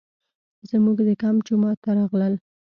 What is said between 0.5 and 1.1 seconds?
زموږ د